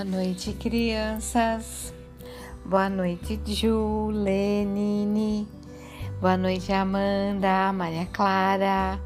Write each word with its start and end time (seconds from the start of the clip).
Boa 0.00 0.16
noite, 0.16 0.54
crianças. 0.54 1.92
Boa 2.64 2.88
noite, 2.88 3.38
Ju, 3.44 4.08
Lenine. 4.10 5.46
Boa 6.22 6.38
noite, 6.38 6.72
Amanda, 6.72 7.70
Maria 7.74 8.06
Clara, 8.06 8.98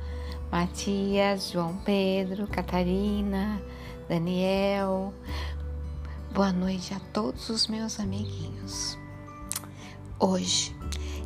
Matias, 0.53 1.51
João 1.51 1.77
Pedro, 1.79 2.47
Catarina, 2.47 3.61
Daniel. 4.09 5.13
Boa 6.33 6.53
noite 6.53 6.95
a 6.95 7.01
todos 7.13 7.49
os 7.49 7.67
meus 7.67 7.99
amiguinhos. 7.99 8.97
Hoje 10.21 10.77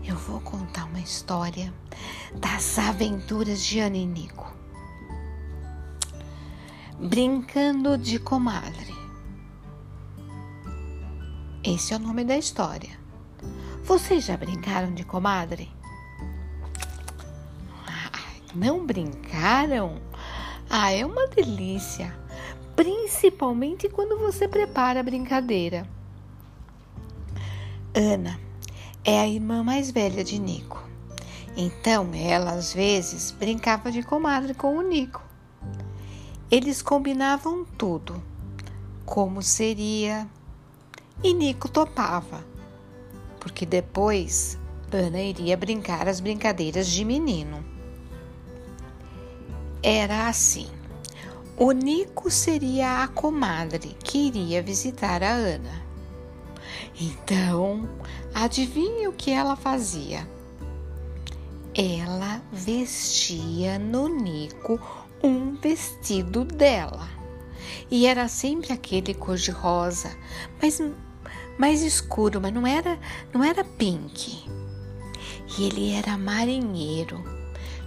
eu 0.03 0.16
vou 0.16 0.40
contar 0.40 0.86
uma 0.86 1.00
história 1.00 1.75
das 2.36 2.79
aventuras 2.79 3.62
de 3.62 3.80
Ana 3.80 3.98
e 3.98 4.07
Nico. 4.07 4.50
Brincando 6.98 7.98
de 7.98 8.18
comadre. 8.18 8.97
Esse 11.71 11.93
é 11.93 11.96
o 11.96 12.00
nome 12.00 12.25
da 12.25 12.35
história. 12.35 12.99
Vocês 13.85 14.25
já 14.25 14.39
brincaram 14.39 14.95
de 14.95 15.04
comadre? 15.04 15.71
Não 18.54 18.86
brincaram? 18.86 20.00
Ah, 20.71 20.90
é 20.90 21.04
uma 21.04 21.26
delícia, 21.26 22.18
principalmente 22.75 23.86
quando 23.86 24.18
você 24.18 24.49
prepara 24.49 25.00
a 25.00 25.03
brincadeira. 25.03 25.86
Ana 27.95 28.40
é 29.04 29.21
a 29.21 29.29
irmã 29.29 29.62
mais 29.62 29.90
velha 29.90 30.25
de 30.25 30.39
Nico. 30.39 30.82
Então 31.54 32.12
ela 32.14 32.53
às 32.53 32.73
vezes 32.73 33.31
brincava 33.31 33.92
de 33.92 34.03
comadre 34.03 34.55
com 34.55 34.78
o 34.78 34.81
Nico. 34.81 35.23
Eles 36.50 36.81
combinavam 36.81 37.67
tudo, 37.77 38.23
como 39.05 39.42
seria, 39.42 40.27
e 41.22 41.34
Nico 41.34 41.69
topava, 41.69 42.44
porque 43.41 43.66
depois 43.66 44.58
Ana 44.92 45.20
iria 45.20 45.56
brincar 45.56 46.08
as 46.08 46.20
brincadeiras 46.20 46.86
de 46.86 47.05
menino. 47.05 47.64
Era 49.83 50.28
assim. 50.28 50.69
O 51.56 51.72
Nico 51.72 52.30
seria 52.30 53.02
a 53.02 53.08
comadre 53.08 53.96
que 54.02 54.28
iria 54.28 54.62
visitar 54.62 55.22
a 55.22 55.30
Ana. 55.30 55.83
Então, 57.00 57.89
adivinhe 58.33 59.08
o 59.08 59.12
que 59.12 59.30
ela 59.30 59.56
fazia? 59.56 60.28
Ela 61.74 62.41
vestia 62.52 63.78
no 63.78 64.08
Nico 64.08 64.80
um 65.22 65.55
vestido 65.56 66.44
dela. 66.44 67.08
E 67.91 68.06
era 68.06 68.28
sempre 68.28 68.72
aquele 68.72 69.14
cor-de-rosa, 69.14 70.16
mas 70.61 70.80
mais 71.59 71.83
escuro, 71.83 72.41
mas 72.41 72.53
não 72.53 72.67
era, 72.67 72.98
não 73.33 73.42
era 73.42 73.64
pink. 73.64 74.48
E 75.59 75.64
ele 75.64 75.92
era 75.92 76.17
marinheiro 76.17 77.39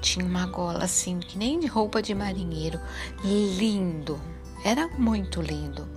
tinha 0.01 0.25
uma 0.25 0.47
gola 0.47 0.83
assim, 0.83 1.19
que 1.19 1.37
nem 1.37 1.59
de 1.59 1.67
roupa 1.67 2.01
de 2.01 2.13
marinheiro. 2.13 2.79
Lindo. 3.23 4.19
Era 4.65 4.87
muito 4.87 5.41
lindo. 5.41 5.87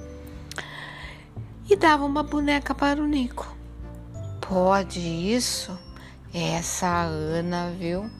E 1.69 1.75
dava 1.75 2.05
uma 2.05 2.23
boneca 2.23 2.75
para 2.75 3.03
o 3.03 3.07
Nico. 3.07 3.51
Pode 4.41 5.01
isso? 5.01 5.77
Essa 6.33 7.03
Ana, 7.03 7.71
viu? 7.79 8.11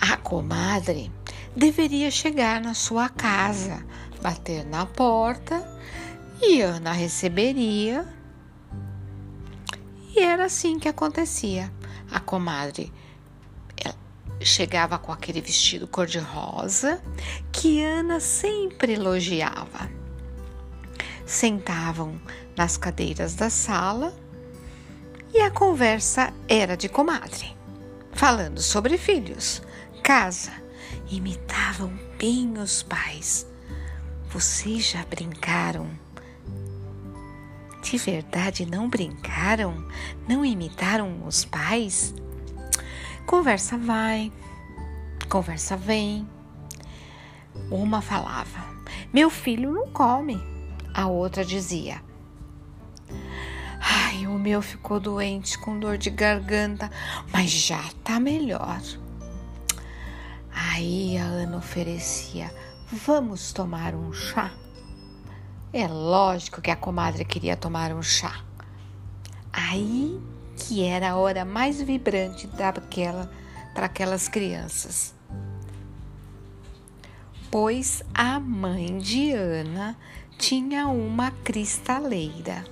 A 0.00 0.16
comadre 0.16 1.10
deveria 1.56 2.10
chegar 2.10 2.60
na 2.60 2.74
sua 2.74 3.08
casa, 3.08 3.84
bater 4.22 4.64
na 4.64 4.86
porta 4.86 5.77
e 6.40 6.60
Ana 6.60 6.92
receberia. 6.92 8.06
E 10.14 10.20
era 10.20 10.44
assim 10.46 10.78
que 10.78 10.88
acontecia. 10.88 11.72
A 12.10 12.20
comadre 12.20 12.92
chegava 14.40 14.98
com 14.98 15.12
aquele 15.12 15.40
vestido 15.40 15.86
cor-de-rosa 15.86 17.02
que 17.52 17.82
Ana 17.82 18.20
sempre 18.20 18.94
elogiava. 18.94 19.90
Sentavam 21.26 22.20
nas 22.56 22.76
cadeiras 22.76 23.34
da 23.34 23.50
sala 23.50 24.14
e 25.32 25.40
a 25.40 25.50
conversa 25.50 26.32
era 26.48 26.76
de 26.76 26.88
comadre, 26.88 27.54
falando 28.12 28.62
sobre 28.62 28.96
filhos, 28.96 29.60
casa, 30.02 30.52
imitavam 31.10 31.92
bem 32.18 32.56
os 32.58 32.82
pais. 32.82 33.46
Vocês 34.30 34.86
já 34.90 35.04
brincaram? 35.04 35.88
De 37.90 37.96
verdade 37.96 38.66
não 38.66 38.86
brincaram? 38.86 39.82
Não 40.28 40.44
imitaram 40.44 41.26
os 41.26 41.46
pais? 41.46 42.14
Conversa 43.24 43.78
vai, 43.78 44.30
conversa 45.26 45.74
vem. 45.74 46.28
Uma 47.70 48.02
falava: 48.02 48.62
Meu 49.10 49.30
filho 49.30 49.72
não 49.72 49.88
come. 49.88 50.38
A 50.92 51.06
outra 51.06 51.42
dizia: 51.42 52.02
Ai, 53.80 54.26
o 54.26 54.38
meu 54.38 54.60
ficou 54.60 55.00
doente 55.00 55.58
com 55.58 55.80
dor 55.80 55.96
de 55.96 56.10
garganta, 56.10 56.90
mas 57.32 57.50
já 57.50 57.82
tá 58.04 58.20
melhor. 58.20 58.82
Aí 60.52 61.16
a 61.16 61.24
Ana 61.24 61.56
oferecia: 61.56 62.52
Vamos 62.92 63.50
tomar 63.50 63.94
um 63.94 64.12
chá? 64.12 64.52
É 65.72 65.86
lógico 65.86 66.62
que 66.62 66.70
a 66.70 66.76
comadre 66.76 67.24
queria 67.24 67.56
tomar 67.56 67.92
um 67.92 68.02
chá. 68.02 68.42
Aí 69.52 70.18
que 70.56 70.82
era 70.82 71.10
a 71.10 71.16
hora 71.16 71.44
mais 71.44 71.80
vibrante 71.80 72.46
daquela 72.46 73.30
para 73.74 73.86
aquelas 73.86 74.28
crianças. 74.28 75.14
Pois 77.50 78.02
a 78.14 78.40
mãe 78.40 78.98
de 78.98 79.32
Ana 79.32 79.96
tinha 80.38 80.86
uma 80.88 81.30
cristaleira. 81.30 82.64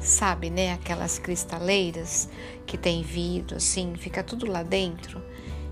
Sabe, 0.00 0.50
né? 0.50 0.72
Aquelas 0.72 1.18
cristaleiras 1.18 2.28
que 2.64 2.78
tem 2.78 3.02
vidro 3.02 3.56
assim, 3.56 3.94
fica 3.96 4.22
tudo 4.22 4.46
lá 4.46 4.62
dentro, 4.62 5.20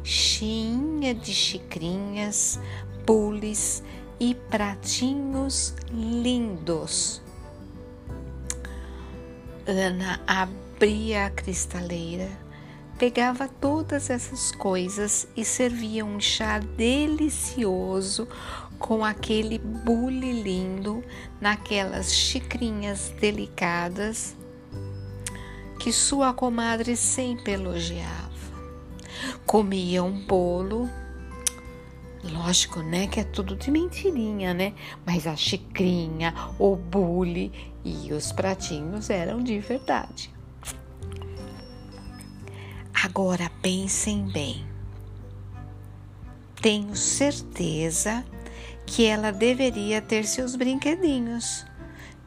cheinha 0.03 1.15
de 1.15 1.33
xicrinhas, 1.33 2.59
bules 3.07 3.83
e 4.19 4.35
pratinhos 4.35 5.75
lindos. 5.93 7.21
Ana 9.67 10.21
abria 10.27 11.27
a 11.27 11.31
cristaleira, 11.31 12.29
pegava 12.99 13.49
todas 13.49 14.11
essas 14.11 14.53
coisas 14.53 15.27
e 15.37 15.45
servia 15.45 16.05
um 16.05 16.21
chá 16.21 16.59
delicioso 16.59 18.29
com 18.79 19.05
aquele 19.05 19.59
bule 19.59 20.43
lindo 20.43 21.03
naquelas 21.41 22.13
xicrinhas 22.13 23.13
delicadas 23.21 24.37
que 25.81 25.93
sua 25.93 26.33
comadre 26.33 26.97
sempre 26.97 27.53
elogiava. 27.53 28.27
Comia 29.47 30.03
um 30.03 30.27
bolo, 30.27 30.91
lógico, 32.27 32.81
né, 32.81 33.07
que 33.07 33.21
é 33.21 33.25
tudo 33.25 33.57
de 33.57 33.71
mentirinha, 33.71 34.53
né? 34.53 34.75
Mas 35.05 35.27
a 35.27 35.37
xicrinha, 35.37 36.35
o 36.59 36.77
bule 36.77 37.53
e 37.85 38.13
os 38.13 38.33
pratinhos 38.33 39.11
eram 39.11 39.43
de 39.43 39.59
verdade. 39.59 40.31
Agora 43.03 43.51
pensem 43.63 44.27
bem. 44.27 44.67
Tenho 46.61 46.97
certeza 46.97 48.25
que 48.87 49.05
ela 49.05 49.31
deveria 49.31 50.01
ter 50.01 50.25
seus 50.25 50.57
brinquedinhos 50.57 51.67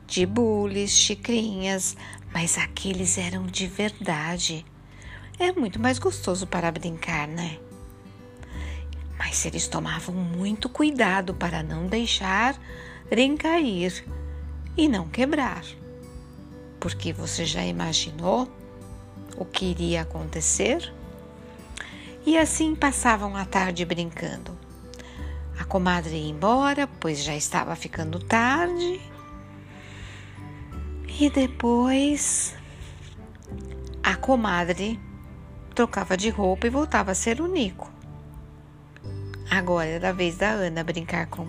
de 0.05 0.25
bules, 0.25 0.91
xicrinhas, 0.91 1.95
mas 2.33 2.57
aqueles 2.57 3.17
eram 3.17 3.45
de 3.45 3.67
verdade. 3.67 4.65
É 5.37 5.51
muito 5.51 5.79
mais 5.79 5.99
gostoso 5.99 6.47
para 6.47 6.71
brincar, 6.71 7.27
né? 7.27 7.59
Mas 9.19 9.45
eles 9.45 9.67
tomavam 9.67 10.15
muito 10.15 10.69
cuidado 10.69 11.33
para 11.33 11.61
não 11.61 11.85
deixar 11.85 12.57
cair 13.37 14.05
e 14.77 14.87
não 14.87 15.09
quebrar. 15.09 15.63
Porque 16.79 17.11
você 17.11 17.45
já 17.45 17.65
imaginou 17.65 18.49
o 19.35 19.43
que 19.43 19.65
iria 19.65 20.03
acontecer. 20.03 20.93
E 22.25 22.37
assim 22.37 22.73
passavam 22.73 23.35
a 23.35 23.43
tarde 23.43 23.83
brincando. 23.83 24.57
A 25.59 25.65
comadre 25.65 26.15
ia 26.15 26.29
embora, 26.29 26.87
pois 26.87 27.21
já 27.21 27.35
estava 27.35 27.75
ficando 27.75 28.19
tarde. 28.19 29.01
E 31.19 31.29
depois 31.29 32.55
a 34.01 34.15
comadre 34.15 34.97
trocava 35.75 36.15
de 36.15 36.29
roupa 36.29 36.67
e 36.67 36.69
voltava 36.69 37.11
a 37.11 37.15
ser 37.15 37.41
o 37.41 37.47
Nico. 37.47 37.98
Agora 39.49 39.87
era 39.87 40.09
a 40.09 40.13
vez 40.13 40.37
da 40.37 40.49
Ana 40.49 40.83
brincar 40.83 41.25
com, 41.25 41.47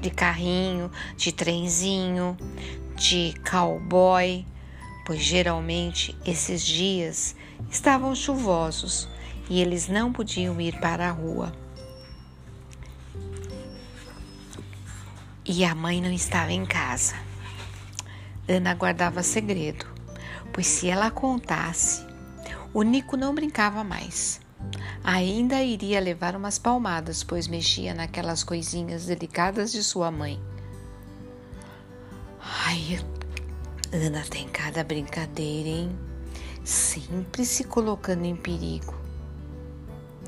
de 0.00 0.10
carrinho, 0.10 0.90
de 1.16 1.30
trenzinho, 1.30 2.36
de 2.96 3.34
cowboy, 3.48 4.44
pois 5.06 5.20
geralmente 5.20 6.16
esses 6.26 6.60
dias 6.60 7.36
estavam 7.70 8.14
chuvosos 8.14 9.08
e 9.48 9.60
eles 9.60 9.86
não 9.86 10.12
podiam 10.12 10.60
ir 10.60 10.78
para 10.80 11.08
a 11.08 11.12
rua. 11.12 11.52
E 15.44 15.64
a 15.64 15.74
mãe 15.74 16.00
não 16.00 16.12
estava 16.12 16.52
em 16.52 16.66
casa. 16.66 17.14
Ana 18.48 18.74
guardava 18.74 19.22
segredo, 19.22 19.86
pois 20.52 20.66
se 20.66 20.88
ela 20.88 21.10
contasse, 21.10 22.04
o 22.74 22.82
Nico 22.82 23.16
não 23.16 23.34
brincava 23.34 23.84
mais. 23.84 24.40
Ainda 25.02 25.62
iria 25.62 25.98
levar 25.98 26.36
umas 26.36 26.58
palmadas, 26.58 27.24
pois 27.24 27.48
mexia 27.48 27.94
naquelas 27.94 28.44
coisinhas 28.44 29.06
delicadas 29.06 29.72
de 29.72 29.82
sua 29.82 30.10
mãe. 30.10 30.40
Ai, 32.40 33.00
Ana 33.92 34.22
tem 34.22 34.46
cada 34.48 34.84
brincadeira, 34.84 35.68
hein? 35.68 35.98
Sempre 36.64 37.44
se 37.44 37.64
colocando 37.64 38.24
em 38.24 38.36
perigo. 38.36 38.94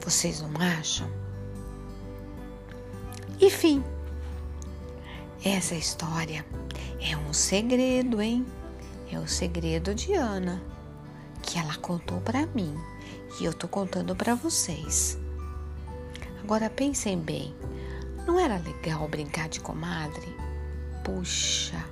Vocês 0.02 0.40
não 0.40 0.50
acham? 0.60 1.08
Enfim, 3.40 3.84
essa 5.44 5.74
história 5.74 6.44
é 7.00 7.16
um 7.16 7.32
segredo, 7.32 8.22
hein? 8.22 8.46
É 9.10 9.18
o 9.18 9.28
segredo 9.28 9.94
de 9.94 10.14
Ana, 10.14 10.62
que 11.42 11.58
ela 11.58 11.76
contou 11.76 12.20
para 12.20 12.46
mim 12.46 12.74
e 13.40 13.44
eu 13.44 13.52
tô 13.52 13.66
contando 13.68 14.14
para 14.14 14.34
vocês. 14.34 15.18
Agora 16.42 16.68
pensem 16.68 17.18
bem, 17.18 17.54
não 18.26 18.38
era 18.38 18.58
legal 18.58 19.08
brincar 19.08 19.48
de 19.48 19.60
comadre? 19.60 20.34
Puxa, 21.04 21.84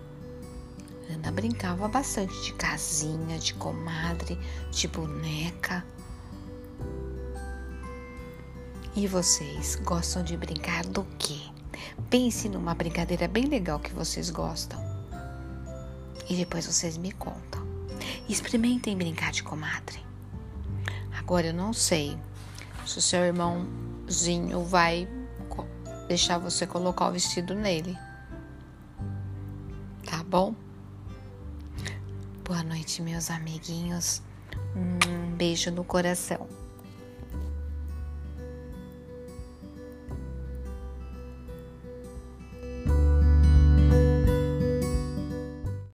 Ana 1.13 1.33
brincava 1.33 1.89
bastante 1.89 2.33
de 2.43 2.53
casinha, 2.55 3.39
de 3.39 3.55
comadre, 3.55 4.39
de 4.71 4.87
boneca. 4.87 5.85
E 8.95 9.07
vocês 9.07 9.77
gostam 9.77 10.23
de 10.23 10.37
brincar 10.37 10.85
do 10.85 11.05
quê? 11.19 11.41
Pense 12.09 12.49
numa 12.49 12.75
brincadeira 12.75 13.27
bem 13.27 13.45
legal 13.47 13.79
que 13.81 13.93
vocês 13.93 14.31
gostam. 14.31 14.81
E 16.29 16.37
depois 16.37 16.67
vocês 16.67 16.97
me 16.97 17.11
contam. 17.13 17.67
Experimentem 18.29 18.97
brincar 18.97 19.33
de 19.33 19.43
comadre. 19.43 20.10
Agora 21.31 21.47
eu 21.47 21.55
não 21.55 21.73
sei 21.73 22.19
se 22.85 22.99
o 22.99 23.01
seu 23.01 23.21
irmãozinho 23.21 24.65
vai 24.65 25.09
deixar 26.09 26.39
você 26.39 26.67
colocar 26.67 27.07
o 27.07 27.13
vestido 27.13 27.55
nele. 27.55 27.97
Tá 30.05 30.25
bom? 30.25 30.57
Boa 32.45 32.65
noite, 32.65 33.01
meus 33.01 33.31
amiguinhos. 33.31 34.21
Um 34.75 35.37
beijo 35.37 35.71
no 35.71 35.85
coração. 35.85 36.49